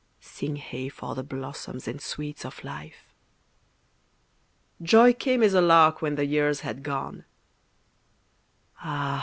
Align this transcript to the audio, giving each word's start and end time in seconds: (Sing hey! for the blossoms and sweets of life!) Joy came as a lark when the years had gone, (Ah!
(Sing 0.19 0.55
hey! 0.55 0.89
for 0.89 1.13
the 1.13 1.21
blossoms 1.21 1.87
and 1.87 2.01
sweets 2.01 2.43
of 2.43 2.63
life!) 2.63 3.13
Joy 4.81 5.13
came 5.13 5.43
as 5.43 5.53
a 5.53 5.61
lark 5.61 6.01
when 6.01 6.15
the 6.15 6.25
years 6.25 6.61
had 6.61 6.81
gone, 6.81 7.23
(Ah! 8.79 9.19